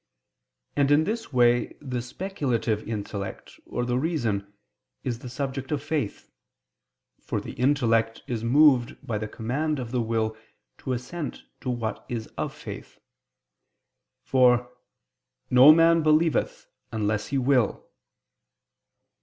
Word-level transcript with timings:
And 0.75 0.89
in 0.89 1.03
this 1.03 1.31
way 1.31 1.77
the 1.79 2.01
speculative 2.01 2.87
intellect, 2.87 3.59
or 3.67 3.85
the 3.85 3.99
reason, 3.99 4.51
is 5.03 5.19
the 5.19 5.29
subject 5.29 5.71
of 5.71 5.83
Faith: 5.83 6.27
for 7.21 7.39
the 7.39 7.51
intellect 7.51 8.23
is 8.25 8.43
moved 8.43 8.95
by 9.05 9.19
the 9.19 9.27
command 9.27 9.77
of 9.77 9.91
the 9.91 10.01
will 10.01 10.35
to 10.79 10.93
assent 10.93 11.43
to 11.59 11.69
what 11.69 12.03
is 12.09 12.25
of 12.35 12.51
faith: 12.51 12.97
for 14.23 14.75
"no 15.51 15.71
man 15.71 16.01
believeth, 16.01 16.65
unless 16.91 17.27
he 17.27 17.37
will" 17.37 17.61
[*Augustine: 17.67 17.83
Tract. 17.83 17.89
xxvi 17.91 18.79
in 18.79 19.03
Joan.]. 19.03 19.19